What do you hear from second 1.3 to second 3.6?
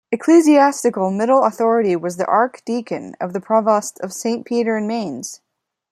Authority was the Archdeacon of the